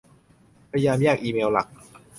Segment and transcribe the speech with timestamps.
[0.71, 1.67] พยายามแยกอีเมลหลัก